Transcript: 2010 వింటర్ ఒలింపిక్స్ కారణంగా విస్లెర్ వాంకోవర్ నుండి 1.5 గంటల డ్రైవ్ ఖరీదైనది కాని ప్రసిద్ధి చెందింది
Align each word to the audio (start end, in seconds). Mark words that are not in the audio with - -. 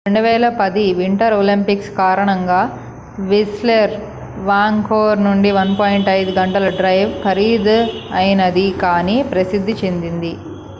2010 0.05 0.61
వింటర్ 0.99 1.33
ఒలింపిక్స్ 1.35 1.89
కారణంగా 1.99 2.61
విస్లెర్ 3.25 3.93
వాంకోవర్ 4.45 5.21
నుండి 5.27 5.51
1.5 5.57 6.09
గంటల 6.39 6.67
డ్రైవ్ 6.79 7.13
ఖరీదైనది 7.23 8.67
కాని 8.83 9.17
ప్రసిద్ధి 9.31 9.75
చెందింది 9.81 10.33